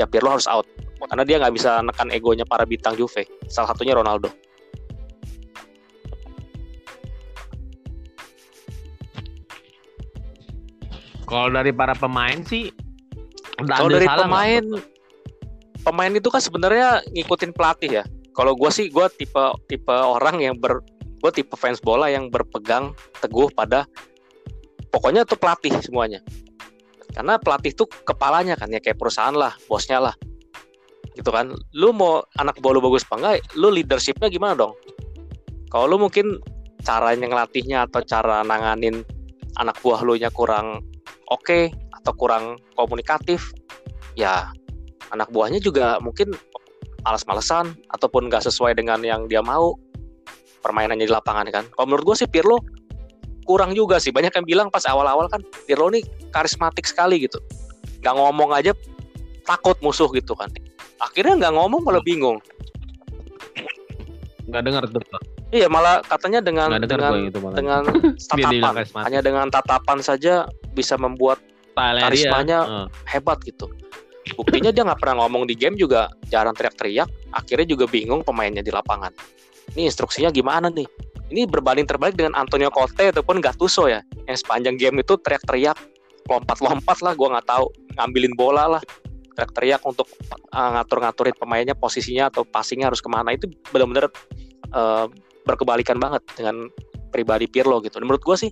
[0.00, 0.64] ya Pirlo harus out.
[1.04, 4.32] Karena dia nggak bisa nekan egonya para bintang Juve salah satunya Ronaldo
[11.24, 12.68] Kalau dari para pemain sih
[13.62, 14.64] kalau dari pemain
[15.84, 18.04] pemain itu kan sebenarnya ngikutin pelatih ya.
[18.34, 20.82] Kalau gue sih gue tipe tipe orang yang ber
[21.22, 23.86] gue tipe fans bola yang berpegang teguh pada
[24.90, 26.20] pokoknya tuh pelatih semuanya.
[27.14, 30.14] Karena pelatih tuh kepalanya kan ya kayak perusahaan lah, bosnya lah.
[31.14, 31.54] Gitu kan.
[31.70, 34.74] Lu mau anak bola bagus apa enggak, lu leadershipnya gimana dong?
[35.70, 36.42] Kalau lu mungkin
[36.82, 39.06] caranya ngelatihnya atau cara nanganin
[39.62, 40.82] anak buah lu nya kurang
[41.32, 41.62] oke okay,
[42.02, 43.54] atau kurang komunikatif
[44.18, 44.50] ya
[45.12, 46.34] anak buahnya juga mungkin
[47.04, 49.76] malas-malesan ataupun nggak sesuai dengan yang dia mau
[50.64, 51.64] permainannya di lapangan kan.
[51.76, 52.64] Kalau menurut gue sih Pirlo
[53.44, 54.08] kurang juga sih.
[54.08, 56.00] Banyak yang bilang pas awal-awal kan Pirlo ini
[56.32, 57.36] karismatik sekali gitu.
[58.00, 58.72] Nggak ngomong aja
[59.44, 60.48] takut musuh gitu kan.
[60.96, 62.40] Akhirnya nggak ngomong malah bingung.
[64.48, 65.04] Nggak dengar tuh
[65.54, 67.82] Iya malah katanya dengan dengan itu dengan
[68.18, 68.74] tatapan.
[69.06, 71.38] hanya dengan tatapan saja bisa membuat
[71.78, 72.86] karismanya uh.
[73.06, 73.70] hebat gitu.
[74.34, 77.08] Buktinya dia nggak pernah ngomong di game juga jarang teriak-teriak.
[77.36, 79.12] Akhirnya juga bingung pemainnya di lapangan.
[79.76, 80.88] Ini instruksinya gimana nih?
[81.32, 85.76] Ini berbanding terbalik dengan Antonio Conte ataupun Gattuso ya, yang sepanjang game itu teriak-teriak,
[86.28, 88.82] lompat-lompat lah, gue nggak tahu, ngambilin bola lah,
[89.34, 90.06] teriak-teriak untuk
[90.52, 94.12] uh, ngatur-ngaturin pemainnya posisinya atau passingnya harus ke mana itu benar-benar
[94.72, 95.08] uh,
[95.48, 96.68] berkebalikan banget dengan
[97.10, 97.98] pribadi Pirlo gitu.
[97.98, 98.50] Dan menurut gue sih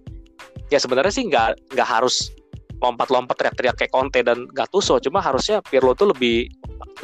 [0.72, 2.32] ya sebenarnya sih nggak nggak harus
[2.80, 6.50] lompat-lompat teriak-teriak kayak Conte dan Gattuso, cuma harusnya Pirlo tuh lebih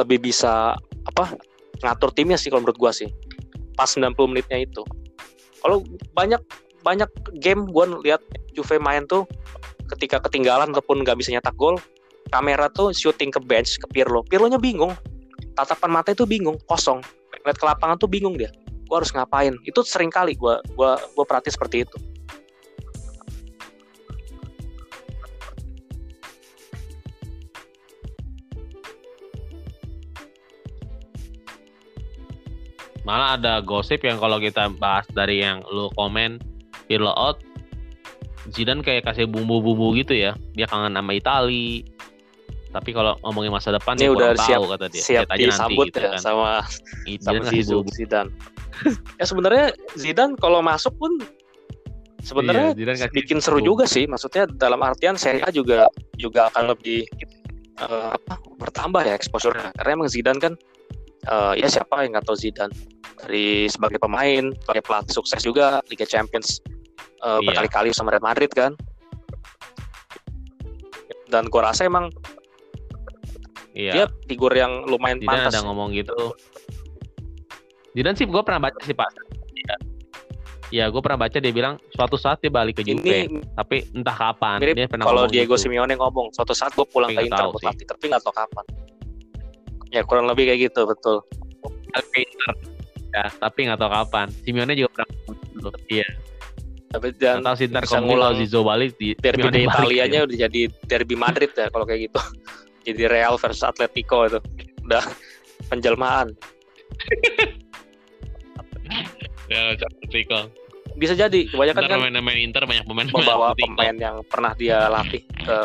[0.01, 0.75] lebih bisa
[1.07, 1.39] apa
[1.85, 3.09] ngatur timnya sih kalau menurut gue sih
[3.79, 4.83] pas 90 menitnya itu.
[5.63, 6.43] Kalau banyak
[6.83, 7.07] banyak
[7.39, 8.25] game gue lihat
[8.57, 9.23] Juve main tuh
[9.95, 11.79] ketika ketinggalan ataupun nggak bisa nyetak gol,
[12.35, 14.27] kamera tuh shooting ke bench ke Pirlo.
[14.27, 14.99] Pirlo-nya bingung.
[15.55, 16.99] Tatapan mata itu bingung, kosong.
[17.47, 18.51] Lihat ke lapangan tuh bingung dia
[18.89, 21.97] gue harus ngapain itu sering kali gue gua gua perhati seperti itu
[33.09, 36.37] malah ada gosip yang kalau kita bahas dari yang lu komen
[36.85, 37.41] Pirlo out
[38.53, 40.33] Zidane kayak kasih bumbu-bumbu gitu ya.
[40.57, 41.85] Dia kangen sama Itali.
[42.69, 45.03] Tapi kalau ngomongin masa depan ini udah siap tahu, kata dia.
[45.05, 46.21] siap disambut gitu ya kan.
[46.21, 46.51] sama
[47.21, 47.45] sama
[47.93, 48.31] Zidane.
[49.21, 49.67] Ya sebenarnya
[49.97, 51.21] Zidane kalau masuk pun
[52.25, 54.05] sebenarnya iya, bikin seru juga sih.
[54.09, 57.05] Maksudnya dalam artian Serie A juga juga akan lebih
[57.85, 60.53] uh, apa, bertambah ya exposure Karena emang Zidane kan
[61.29, 62.73] uh, ya siapa yang nggak tahu Zidane
[63.25, 66.63] dari sebagai pemain, sebagai pelatih sukses juga Liga Champions
[67.23, 67.47] uh, iya.
[67.51, 68.79] berkali-kali sama Real Madrid kan.
[71.29, 72.09] Dan gue rasa emang
[73.77, 73.93] iya.
[73.93, 75.53] dia figur yang lumayan Zidane pantas.
[75.55, 76.17] ada ngomong gitu
[77.93, 79.11] Zidane sih gue pernah baca sih pak.
[79.59, 79.77] Ya,
[80.71, 84.15] ya gue pernah baca dia bilang suatu saat dia balik ke Juve, Ini, tapi entah
[84.15, 84.63] kapan.
[84.63, 85.67] Mirip dia pernah kalau Diego gitu.
[85.67, 88.65] Simeone ngomong suatu saat gue pulang tapi ke Inter berlatih, tapi nggak tahu kapan.
[89.91, 91.27] Ya kurang lebih kayak gitu betul.
[91.91, 92.78] Inter.
[93.19, 94.27] Ya, tapi nggak tahu kapan.
[94.47, 95.75] Simeone juga pernah.
[95.91, 96.07] Iya.
[96.89, 100.25] Tapi dan tahu Inter kalau Zizou balik di derby di Italianya ya.
[100.25, 102.21] udah jadi derby Madrid ya kalau kayak gitu.
[102.87, 104.39] jadi Real versus Atletico itu
[104.87, 105.03] udah
[105.67, 106.31] penjelmaan.
[109.53, 110.49] ya Atletico
[110.99, 115.23] bisa jadi kebanyakan Ntar kan main-main Inter banyak pemain membawa pemain yang pernah dia latih
[115.31, 115.57] ke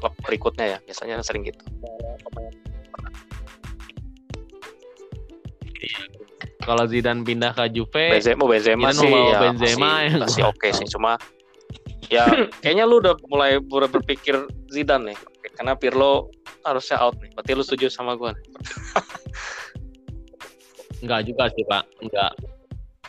[0.00, 1.60] klub berikutnya ya biasanya sering gitu
[6.62, 10.86] kalau Zidane pindah ke Juve Benzema Benzema sih ya, Benzema masih, masih oke okay sih
[10.90, 11.18] cuma
[12.08, 12.26] ya
[12.62, 15.18] kayaknya lu udah mulai berpikir Zidane nih
[15.58, 16.30] karena Pirlo
[16.62, 18.32] harusnya out nih berarti lu setuju sama gue
[21.02, 22.32] Enggak juga sih Pak, enggak.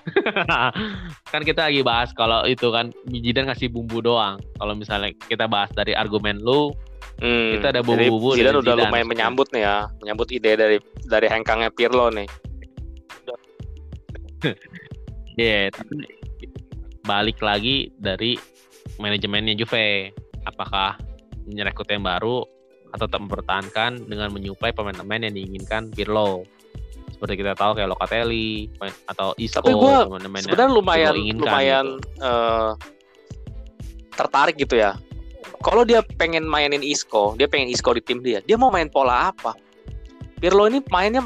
[1.32, 4.42] kan kita lagi bahas kalau itu kan Jidan ngasih bumbu doang.
[4.60, 6.76] Kalau misalnya kita bahas dari argumen lu,
[7.24, 8.82] hmm, kita ada bumbu-bumbu udah Zidane.
[8.90, 12.28] lumayan menyambut nih ya, menyambut ide dari dari hengkangnya Pirlo nih.
[15.34, 16.06] Iya, yeah, tapi
[17.10, 18.38] balik lagi dari
[19.02, 20.14] manajemennya Juve.
[20.46, 21.02] Apakah
[21.50, 22.46] merekrut yang baru
[22.94, 26.46] atau tetap mempertahankan dengan menyuplai pemain-pemain yang diinginkan Pirlo?
[27.14, 28.68] seperti kita tahu kayak Locatelli
[29.08, 29.96] atau Isco tapi gue
[30.44, 31.86] sebenarnya lumayan lumayan
[32.20, 32.76] uh,
[34.18, 34.98] tertarik gitu ya
[35.64, 39.32] kalau dia pengen mainin Isco, dia pengen Isco di tim dia, dia mau main pola
[39.32, 39.56] apa?
[40.44, 41.24] Pirlo ini mainnya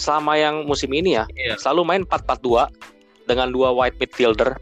[0.00, 1.60] selama yang musim ini ya, Iya.
[1.60, 2.72] selalu main 4-4-2
[3.28, 4.56] dengan dua wide midfielder.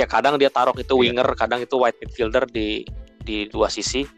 [0.00, 1.00] Ya kadang dia taruh itu Iya.
[1.12, 2.88] winger, kadang itu wide midfielder di
[3.20, 4.08] di dua sisi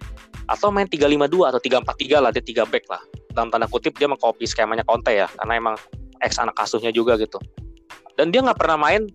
[0.47, 3.03] atau main 3-5-2 atau 3-4-3 lah, dia 3 back lah.
[3.35, 5.75] Dalam tanda kutip dia mengcopy skemanya Conte ya, karena emang
[6.23, 7.43] ex anak asuhnya juga gitu.
[8.15, 9.11] Dan dia nggak pernah main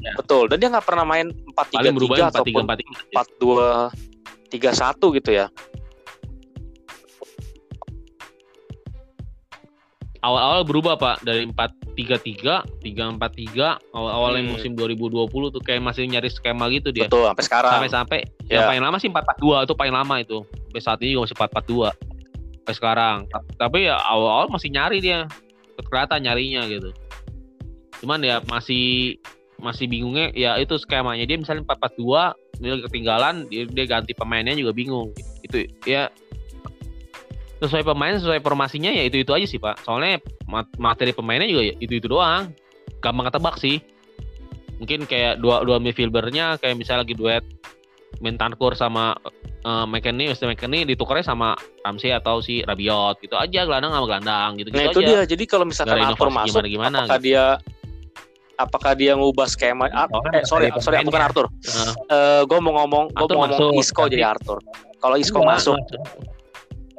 [0.00, 0.16] Ya.
[0.16, 2.96] Betul, dan dia nggak pernah main 4-3-3 Paling berubah empat tiga ataupun empat tiga.
[3.12, 5.46] 4 2 3 1 gitu ya.
[10.20, 12.54] Awal-awal berubah pak dari empat tiga tiga
[12.84, 14.52] tiga empat tiga awal-awalnya Hmm.
[14.52, 17.08] musim 2020 tuh kayak masih nyari skema gitu dia.
[17.08, 17.72] Betul, sampai sekarang.
[17.72, 18.60] Sampai-sampai Ya.
[18.60, 20.44] yang paling lama sih empat empat dua itu paling lama itu.
[20.44, 21.88] Sampai saat ini juga masih empat empat dua
[22.60, 23.16] sampai sekarang.
[23.56, 25.24] Tapi ya awal-awal masih nyari dia.
[25.80, 26.92] Kelihatan nyarinya gitu.
[28.04, 29.16] Cuman ya masih
[29.56, 34.72] masih bingungnya ya itu skemanya dia misalnya 442 dia ketinggalan dia, dia ganti pemainnya juga
[34.72, 35.12] bingung
[35.44, 36.08] itu ya
[37.60, 40.16] sesuai pemain sesuai formasinya ya itu itu aja sih pak soalnya
[40.48, 42.50] mat- materi pemainnya juga ya itu itu doang
[42.98, 43.78] gampang ketebak sih
[44.76, 47.44] mungkin kayak dua dua midfieldernya kayak misalnya lagi duet
[48.10, 49.14] Bentancur sama
[49.62, 50.50] uh, McKennie, Mr.
[50.50, 54.90] McKennie ditukarnya sama Ramsey atau si Rabiot gitu aja gelandang sama gelandang gitu, Nah, gitu
[54.90, 55.08] itu aja.
[55.08, 55.20] dia.
[55.30, 57.44] Jadi kalau misalkan Arthur masuk, gimana-gimana apakah dia
[58.58, 61.28] apakah dia ngubah skema Soalnya eh, sorry, dari sorry bukan pemainnya.
[61.30, 61.46] Arthur.
[61.48, 64.58] Nah, Eh gue mau ngomong, gue mau ngomong masuk, Isco jadi Arthur.
[64.98, 65.76] Kalau Isco Enggak, masuk,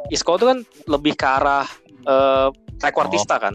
[0.09, 1.67] Isco itu kan lebih ke arah
[2.01, 2.47] eh
[2.81, 3.53] trequartista kan.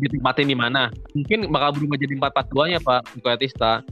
[0.00, 0.88] ditempatin di mana?
[1.12, 3.84] Mungkin bakal berubah jadi 4-4-2 nya Pak Bukaetista.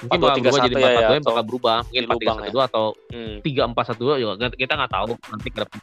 [0.00, 1.78] Mungkin 4-2-3-1 bakal berubah jadi ya, 4-4-2 ya, yang bakal berubah.
[1.84, 3.36] Mungkin di lubang 4-3-1-2 atau Hmm.
[3.44, 5.78] 3-4-1-2 juga Kita- nggak tahu nanti ke depan.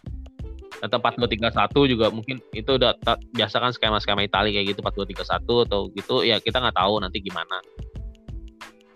[0.81, 2.91] Atau 4-2-3-1 juga mungkin itu udah
[3.33, 7.61] biasa kan skema-skema Italia kayak gitu 4-2-3-1 atau gitu ya kita nggak tahu nanti gimana.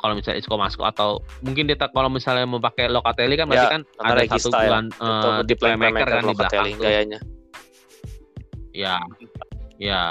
[0.02, 3.74] Kalau misalnya Isco masuk atau mungkin dia kalau misalnya mau pakai Locatelli kan berarti Ya,
[3.78, 7.20] kan antara ada satu ya, bulan eh, di playmaker playmaker kan di belakang gayanya.
[8.72, 8.96] Ya,
[9.78, 10.02] ya,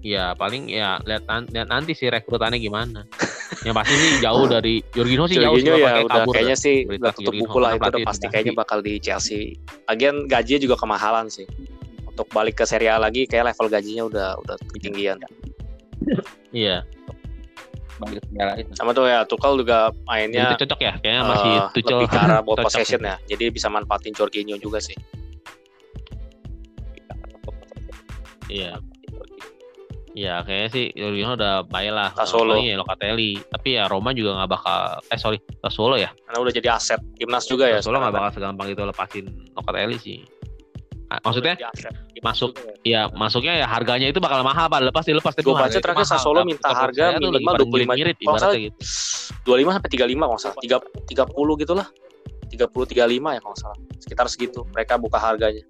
[0.00, 3.06] ya paling ya lihat lihat nanti sih rekrutannya gimana.
[3.66, 6.64] Yang pasti sih jauh dari Jorginho sih jauh sih Jorginho ya udah kabur kayaknya dah.
[6.64, 9.54] sih udah tutup Jorginho buku lah karena itu udah pasti kayaknya bakal di Chelsea.
[9.86, 11.46] Lagian gajinya juga kemahalan sih.
[12.08, 15.20] Untuk balik ke Serie A lagi kayak level gajinya udah udah ketinggian.
[16.50, 16.82] Iya.
[18.00, 18.70] Balik ke negara itu.
[18.72, 22.18] Sama tuh ya Tuchel juga mainnya itu cocok ya, kayaknya masih eh, Tuchel lebih ke
[22.18, 23.10] arah ball cocok possession gitu.
[23.12, 23.16] ya.
[23.36, 24.96] Jadi bisa manfaatin Jorginho juga sih.
[28.50, 28.80] Iya.
[30.10, 32.08] Iya, kayaknya sih Jorginho udah baik lah.
[32.18, 32.58] Sassuolo.
[32.58, 33.32] Paling ya Locatelli.
[33.46, 36.10] Tapi ya Roma juga nggak bakal eh sorry, Sassuolo ya.
[36.26, 37.78] Karena udah jadi aset timnas juga ya.
[37.78, 38.26] Sassuolo nggak sekarang.
[38.26, 40.18] bakal segampang itu lepasin Locatelli sih.
[41.10, 41.58] Ah, Maksudnya
[42.22, 43.10] masuk juga ya.
[43.10, 46.06] Ya masuknya ya harganya itu bakal mahal pak lepas dilepas Gua baca terakhir.
[46.06, 48.78] Sassuolo minta kalau harga minimal pada 25 ngirit kalau nggak ibaratnya gitu.
[49.42, 50.56] 25 sampai 35 kalau nggak salah.
[50.62, 51.86] 3 30 gitulah.
[52.46, 53.78] 30 35 ya kalau salah.
[53.98, 54.60] Sekitar segitu.
[54.70, 55.64] Mereka buka harganya.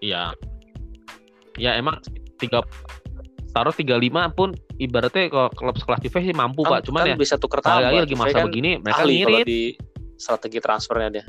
[0.00, 0.32] Iya.
[1.60, 2.00] Ya emang
[2.40, 2.64] tiga
[3.54, 6.80] taruh 35 pun ibaratnya kalau klub sekelas Juve sih mampu Kan, pak.
[6.88, 7.92] Cuman kan ya bisa tuker tambah.
[7.92, 9.60] lagi masa kan begini mereka ahli kalau ngirit di
[10.16, 11.24] strategi transfernya dia.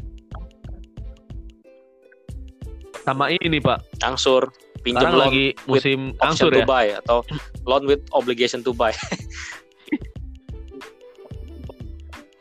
[3.05, 3.85] Sama ini pak.
[4.01, 4.49] Angsur,
[4.81, 6.67] pinjam Sekarang lagi musim angsur to ya.
[6.67, 7.21] buy atau
[7.63, 8.89] loan with obligation to buy.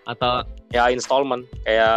[0.04, 1.96] Atau ya installment kayak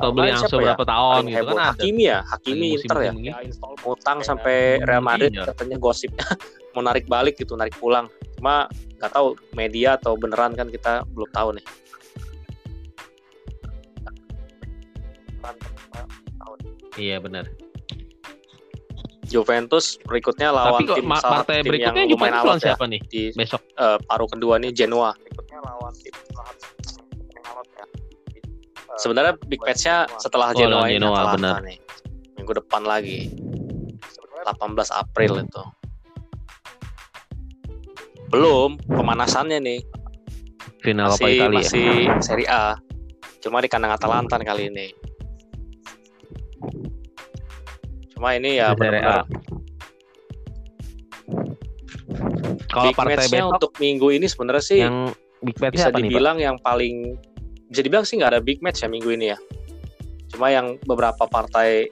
[0.00, 0.72] atau beli angsur ya?
[0.72, 1.52] berapa tahun Paling gitu heboh.
[1.52, 1.68] kan ada.
[1.76, 3.12] Hakimi ya, Hakimi Inter ya.
[3.12, 3.84] Ya, installment.
[3.84, 5.52] Utang sampai Real Madrid Iya.
[5.52, 6.24] katanya gosipnya
[6.72, 8.08] mau narik balik gitu, narik pulang.
[8.40, 11.66] Cuma nggak tahu media atau beneran kan kita belum tahu nih.
[16.96, 17.48] Iya benar.
[19.32, 22.44] Juventus berikutnya lawan Tapi kok tim ma- salah partai tim yang berikutnya lumayan Juventus lawan
[22.46, 23.60] alot ya siapa nih di besok?
[23.74, 25.10] eh, paruh kedua nih Genoa.
[25.16, 26.14] Berikutnya lawan tim
[27.32, 27.84] yang alot ya.
[28.94, 31.56] Sebenarnya big match-nya setelah Oh, Genoa lawan ini Genoa, benar.
[31.62, 31.78] nih.
[32.34, 33.32] Minggu depan lagi.
[34.42, 34.52] 18
[34.92, 35.62] April itu.
[38.28, 39.80] Belum pemanasannya nih.
[40.80, 41.56] Final Coppa Masih Italia.
[41.58, 42.74] masih Serie A.
[43.38, 44.88] Cuma di kandang Atalanta kali ini.
[48.22, 49.26] Cuma ini ya benar-benar
[52.70, 55.10] Kalau big partai besok untuk minggu ini sebenarnya sih yang
[55.42, 56.06] big match bisa apa nih pak?
[56.06, 57.18] dibilang yang paling
[57.66, 59.38] bisa dibilang sih nggak ada big match ya minggu ini ya.
[60.30, 61.90] Cuma yang beberapa partai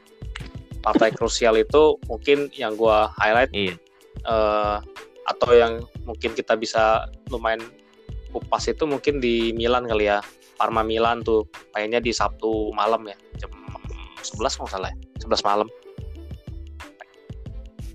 [0.87, 3.75] partai krusial itu mungkin yang gua highlight Iya.
[4.23, 4.77] eh,
[5.27, 7.59] atau yang mungkin kita bisa lumayan
[8.31, 10.23] kupas itu mungkin di Milan kali ya.
[10.55, 11.43] Parma Milan tuh
[11.75, 13.51] mainnya di Sabtu malam ya jam
[14.23, 14.97] 11 kalau nggak salah ya.
[15.27, 15.69] 11 malam.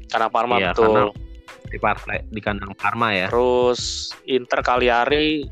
[0.09, 0.93] Karena Parma Iya, betul.
[0.93, 1.23] karena-
[1.65, 3.27] di partai di kandang Parma ya.
[3.27, 5.43] Terus Inter Cagliari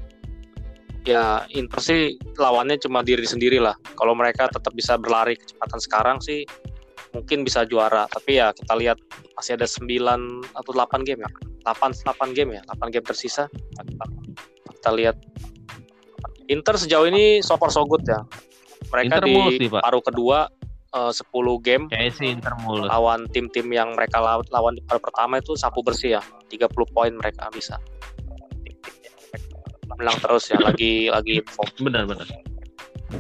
[1.04, 3.76] ya Inter sih lawannya cuma diri sendiri lah.
[3.98, 6.48] Kalau mereka tetap bisa berlari kecepatan sekarang sih
[7.12, 8.08] mungkin bisa juara.
[8.08, 8.98] Tapi ya kita lihat
[9.36, 11.32] masih ada 9 atau 8 game ya.
[11.64, 13.48] 8 8 game ya, 8 game tersisa.
[14.80, 15.18] Kita lihat
[16.52, 18.20] Inter sejauh ini so far so good ya.
[18.92, 20.48] Mereka Inter di mulus paruh kedua
[20.94, 22.88] eh, 10 game Kayak sih Inter mulus.
[22.88, 27.12] lawan tim-tim yang mereka lawan, lawan di paruh pertama itu sapu bersih ya 30 poin
[27.14, 27.78] mereka bisa
[29.94, 31.70] menang terus ya lagi lagi form.
[31.86, 32.26] Benar benar.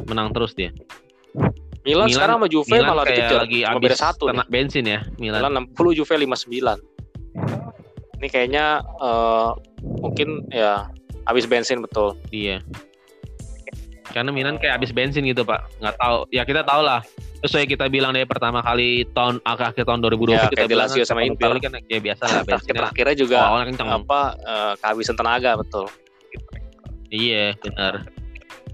[0.09, 0.73] Menang terus dia.
[1.83, 4.49] Milan, sekarang sama Juve Milan malah dikejar lagi cuma habis beda satu kena nih.
[4.49, 5.39] bensin ya Milan.
[5.43, 6.79] Milan 60 Juve 59
[8.17, 9.49] ini kayaknya eh,
[9.99, 10.88] mungkin ya
[11.27, 12.63] habis bensin betul Iya.
[14.15, 15.65] Karena Milan kayak habis bensin gitu pak.
[15.81, 16.17] Nggak tahu.
[16.29, 17.01] Ya kita tahu lah.
[17.43, 21.21] Sesuai kita bilang dari pertama kali tahun akhir tahun 2020 Ya, kita bilang Lazio sama
[21.21, 21.51] Inter.
[21.51, 22.79] Pioli kan ya biasa lah bensinnya.
[22.79, 23.89] terakhirnya juga awalnya kencang.
[23.93, 25.86] apa eh, kehabisan tenaga betul
[27.10, 28.08] Iya benar.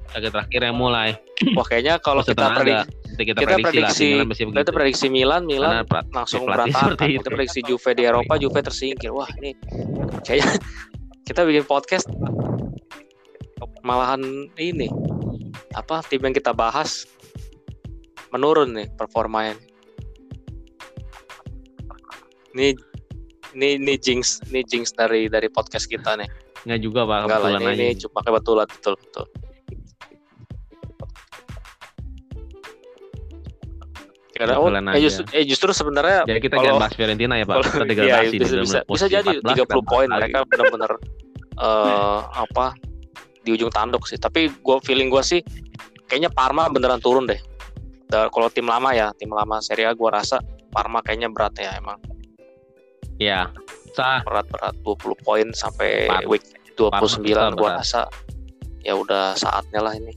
[0.09, 1.17] Akhir terakhir yang mulai.
[1.51, 2.55] wah kayaknya kalau kita tenaga.
[2.55, 3.89] prediksi Kita, kita, Kita prediksi, lah.
[3.89, 8.03] prediksi- Milan masih kita prediksi Milan Milan Karena pra- langsung berantakan kita prediksi Juve di
[8.05, 9.51] Eropa Juve tersingkir wah ini
[10.21, 10.45] kayaknya
[11.27, 12.05] kita bikin podcast
[13.81, 14.21] malahan
[14.55, 14.87] ini
[15.73, 17.03] apa tim yang kita bahas
[18.29, 19.55] menurun nih performanya
[22.53, 22.73] ini
[23.53, 27.17] ini ini jinx ini jinx dari dari podcast kita nih Nggak juga pak.
[27.23, 27.83] enggak lah kebetulan ini, aja.
[27.87, 29.25] ini cuma kebetulan betul betul
[34.29, 37.55] Karena, oh, eh, justru, eh, justru sebenarnya Jadi kita kalau- jangan bahas Fiorentina ya pak.
[37.59, 40.39] kalau- Kita Iya, degradasi bisa, di bisa, dalam bisa jadi 14 30 kita poin mereka
[40.47, 40.91] benar-benar
[41.59, 42.65] eh apa
[43.43, 44.15] di ujung tanduk sih.
[44.15, 45.41] Tapi gue feeling gue sih
[46.07, 47.35] kayaknya Parma beneran turun deh.
[48.09, 51.73] Da- Kalau tim lama ya, tim lama Serie A gue rasa Parma kayaknya berat ya
[51.75, 51.97] emang
[53.17, 53.51] Ya.
[53.91, 54.21] Sah.
[54.23, 57.79] berat-berat 20 poin sampai Par- week 29 Parma gue berat.
[57.79, 58.01] rasa
[58.79, 60.13] ya udah saatnya lah ini.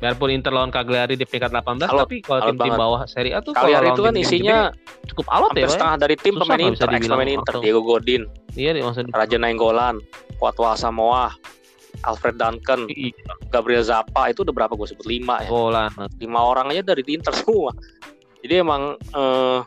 [0.00, 3.52] Biarpun Inter lawan Cagliari di peringkat 18, Alot, tapi kalau tim-tim bawah Serie A tuh
[3.52, 6.60] kalau lawan itu kan tim-tim isinya gede, cukup alot ya, setengah dari tim Susah pemain
[6.64, 7.54] Inter, ex pemain Inter.
[7.60, 8.22] Diego Godin,
[8.56, 9.12] Iya, nih, maksudnya.
[9.12, 10.00] Raja Nainggolan,
[10.40, 11.36] Kuatwa Samoa,
[12.02, 13.12] Alfred Duncan, Iya,
[13.48, 15.04] Gabriel Zappa itu udah berapa gue sebut?
[15.04, 15.48] Lima ya?
[15.48, 15.84] Bola.
[16.16, 17.72] lima orang aja dari Inter semua.
[18.40, 19.60] Jadi emang eh,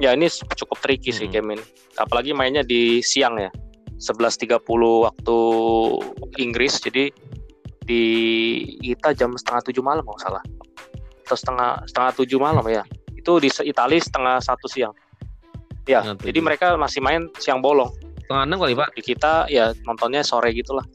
[0.00, 0.24] ya ini
[0.56, 1.34] cukup tricky sih Hmm.
[1.36, 1.64] game ini
[1.96, 3.52] apalagi mainnya di siang ya.
[4.00, 4.56] 11.30
[5.04, 5.38] waktu
[6.40, 7.12] Inggris jadi
[7.84, 8.02] di
[8.80, 10.42] kita jam setengah tujuh malam kalau salah.
[11.28, 12.80] Atau setengah setengah tujuh malam ya.
[13.12, 14.96] Itu di Italia setengah satu siang.
[15.84, 17.92] Ya Setengah jadi mereka masih main siang bolong.
[18.24, 18.88] Setengah enam kali, Pak.
[18.96, 20.86] di kita ya nontonnya sore gitulah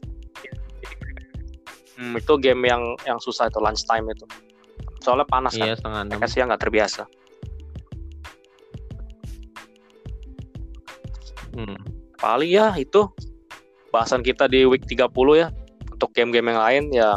[1.96, 4.24] hmm, itu game yang yang susah itu lunch time itu.
[5.00, 5.66] Soalnya panas kan.
[5.66, 6.10] Iya, setengah enam.
[6.12, 7.04] mereka siang nggak terbiasa.
[11.56, 11.80] Hmm.
[12.20, 13.08] paling ya itu
[13.88, 15.08] bahasan kita di week 30
[15.40, 15.48] ya
[15.88, 17.16] untuk game-game yang lain ya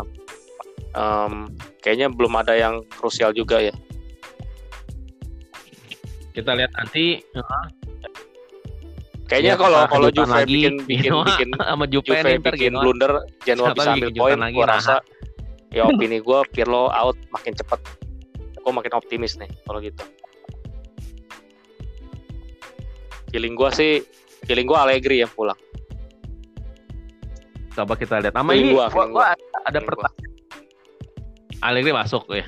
[0.96, 1.52] em,
[1.84, 3.76] kayaknya belum ada yang krusial juga ya.
[6.32, 7.20] Kita lihat nanti
[9.30, 12.82] kayaknya Ya, kalau kalau Juve lagi, bikin bikin Genoa bikin sama Juve, Juve bikin Genoa.
[12.82, 13.14] blunder
[13.46, 14.74] Genoa Siapa bisa ambil poin gua nah.
[14.76, 14.96] rasa
[15.70, 17.80] ya opini gua Pirlo out makin cepet
[18.60, 20.02] gua makin optimis nih kalau gitu
[23.30, 24.02] feeling gua sih
[24.50, 25.58] feeling gua Allegri yang pulang
[27.80, 28.36] Coba kita lihat.
[28.36, 29.26] Sama Feeling ini, gua, gua, feeling gua
[29.64, 30.30] ada pertanyaan.
[31.64, 32.44] Allegri masuk ya.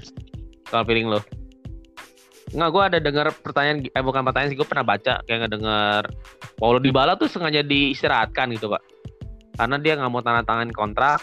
[0.68, 1.24] Kalau feeling lo.
[2.52, 6.04] Enggak, gua ada dengar pertanyaan, eh bukan pertanyaan sih, gua pernah baca kayak ngedenger
[6.60, 8.84] Paulo Dybala tuh sengaja diistirahatkan gitu, Pak.
[9.56, 11.20] Karena dia nggak mau tanda tangan kontrak.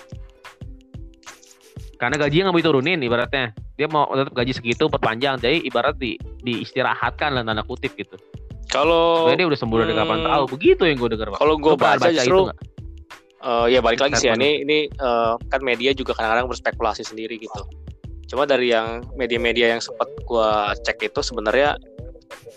[2.01, 3.53] Karena gajinya nggak mau diturunin ibaratnya.
[3.77, 5.37] Dia mau tetap gaji segitu perpanjang.
[5.43, 8.17] Jadi ibarat di diistirahatkan lah tanda kutip gitu.
[8.69, 10.45] kalau dia udah sembuh dari kapan hmm, tahu.
[10.61, 11.41] Begitu yang gue dengar, Pak.
[11.41, 12.59] kalau gua Lu pernah baca justru nggak?
[13.39, 17.39] Eh, ya balik lagi sih ya ini ini eh, kan media juga kadang-kadang berspekulasi sendiri
[17.39, 17.63] gitu.
[18.29, 21.81] Cuma dari yang media-media yang sempat gua cek itu sebenarnya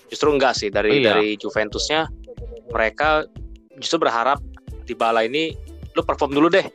[0.07, 1.15] justru enggak sih dari Iya.
[1.15, 2.11] dari Juventusnya
[2.69, 3.23] mereka
[3.75, 4.43] justru berharap
[4.83, 5.55] di bala ini
[5.91, 6.67] lu perform dulu deh.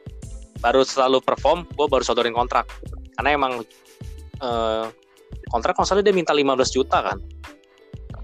[0.56, 2.64] Baru selalu perform, gua baru sodorin kontrak.
[3.14, 3.52] Karena emang
[4.36, 4.84] eh,
[5.46, 7.18] kontrak kalau salah dia minta 15 juta kan.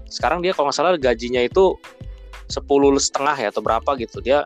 [0.05, 1.77] Sekarang dia kalau nggak salah gajinya itu
[2.45, 2.65] 10
[2.99, 4.19] setengah ya atau berapa gitu.
[4.19, 4.41] Dia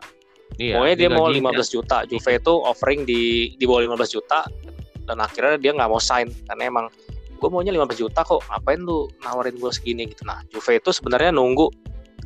[0.56, 1.96] Iya, Pokoknya dia mau gajinya- 15 juta.
[2.04, 4.48] Juve itu offering di di bawah 15 juta
[5.08, 6.86] dan akhirnya dia nggak mau sign karena emang
[7.38, 10.26] gue maunya 15 juta kok ngapain lu nawarin gue segini gitu.
[10.28, 11.72] Nah Juve itu sebenarnya nunggu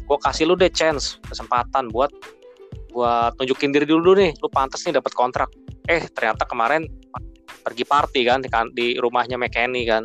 [0.03, 2.11] gue kasih lu deh chance kesempatan buat
[2.91, 5.49] buat tunjukin diri dulu nih lu pantas nih dapat kontrak.
[5.87, 6.89] Eh ternyata kemarin
[7.63, 10.03] pergi party kan di, kan- di rumahnya McKennie kan.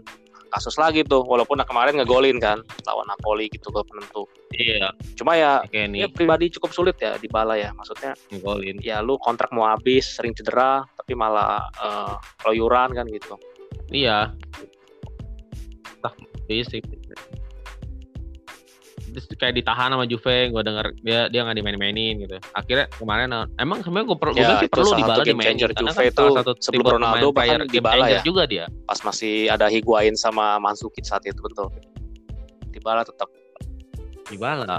[0.52, 4.24] Kasus lagi tuh walaupun kemarin ngegolin kan lawan Napoli gitu gol penentu
[4.56, 4.90] Iya,
[5.20, 8.80] cuma ya kayak ya pribadi cukup sulit ya di bala ya maksudnya ngegolin.
[8.80, 13.36] ya lu kontrak mau habis sering cedera tapi malah eh, keluyuran kan gitu
[13.92, 14.36] Iya.
[16.04, 16.14] Tak
[16.48, 16.84] fisik.
[19.18, 22.38] Terus kayak ditahan sama Juve, gue denger dia dia nggak dimain-mainin gitu.
[22.54, 26.22] Akhirnya kemarin emang sebenarnya gue perlu Ya, sih perlu game dimainin karena Juve kan itu
[26.22, 28.22] salah satu sebelum Ronaldo bahkan Dybala changer ya.
[28.22, 28.66] juga dia.
[28.86, 31.74] pas masih ada Higuain sama Mandzukic saat itu betul
[32.70, 33.26] Dybala tetap
[34.30, 34.78] Dybala.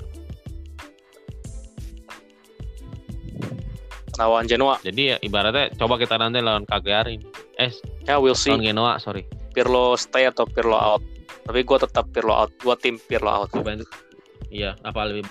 [4.18, 7.22] lawan Genoa Jadi ya ibaratnya coba kita nanti lawan Cagliari.
[7.58, 7.70] Eh,
[8.06, 9.26] ya we'll see lawan Genoa, sorry.
[9.50, 11.02] Pirlo stay atau Pirlo out
[11.42, 14.06] tapi gue tetap Pirlo out gue tim Pirlo out itu-
[14.48, 15.28] Iya, apa lebih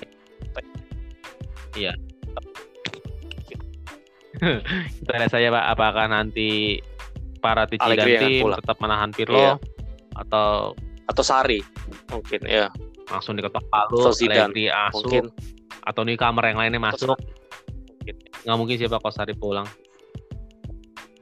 [0.53, 0.68] baik?
[1.74, 1.93] Iya.
[5.01, 6.78] kita lihat saja Pak, apakah nanti
[7.41, 8.59] para Tici dan Allegri yang tim pulang.
[8.61, 9.53] tetap menahan Pirlo Iya.
[10.15, 11.61] atau atau Sari
[12.11, 12.68] mungkin ya
[13.07, 15.24] langsung diketok palu, Atau Allegri asuh, mungkin
[15.82, 17.15] atau nih kamar yang lainnya masuk.
[18.43, 19.68] Nggak mungkin sih Pak kalau Sari pulang.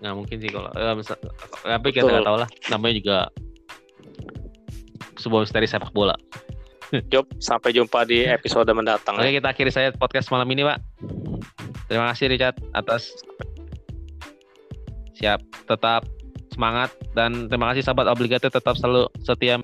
[0.02, 1.22] Nggak mungkin sih kalau ya, bisa-
[1.62, 2.50] tapi kita nggak tahu lah.
[2.68, 3.18] Namanya juga
[5.16, 6.18] sebuah misteri sepak bola.
[7.12, 10.80] Job sampai jumpa di episode mendatang Oke, kita akhiri saya podcast malam ini, Pak.
[11.92, 13.14] Terima kasih Richard atas
[15.16, 15.40] siap
[15.70, 16.04] tetap
[16.52, 19.60] semangat dan terima kasih sahabat obligator tetap selalu setia